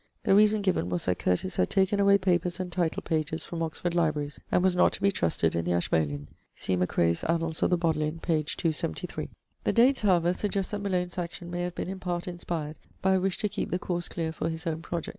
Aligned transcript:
The 0.23 0.33
reason 0.33 0.63
given 0.63 0.89
was 0.89 1.05
that 1.05 1.19
Curtis 1.19 1.57
had 1.57 1.69
taken 1.69 1.99
away 1.99 2.17
papers 2.17 2.59
and 2.59 2.71
title 2.71 3.03
pages 3.03 3.43
from 3.45 3.61
Oxford 3.61 3.93
libraries, 3.93 4.39
and 4.51 4.63
was 4.63 4.75
not 4.75 4.93
to 4.93 4.99
be 5.03 5.11
trusted 5.11 5.53
in 5.53 5.63
the 5.63 5.73
Ashmolean 5.73 6.27
see 6.55 6.75
Macray's 6.75 7.23
Annals 7.25 7.61
of 7.61 7.69
the 7.69 7.77
Bodleian, 7.77 8.19
p. 8.19 8.41
273. 8.43 9.29
The 9.63 9.71
dates, 9.73 10.01
however, 10.01 10.33
suggest 10.33 10.71
that 10.71 10.79
Malone's 10.81 11.19
action 11.19 11.51
may 11.51 11.61
have 11.61 11.75
been 11.75 11.87
in 11.87 11.99
part 11.99 12.27
inspired 12.27 12.79
by 13.03 13.13
a 13.13 13.19
wish 13.19 13.37
to 13.37 13.47
keep 13.47 13.69
the 13.69 13.77
course 13.77 14.07
clear 14.09 14.31
for 14.31 14.49
his 14.49 14.65
own 14.65 14.81
project. 14.81 15.09